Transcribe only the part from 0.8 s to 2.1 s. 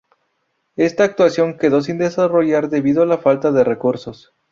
actuación quedó sin